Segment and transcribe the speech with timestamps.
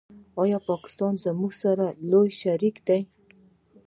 [0.41, 1.51] آیا پاکستان زموږ
[2.11, 3.01] لوی شریک دی؟